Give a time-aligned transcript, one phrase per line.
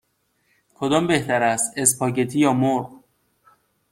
[0.75, 3.03] کدام بهتر است: اسپاگتی یا مرغ؟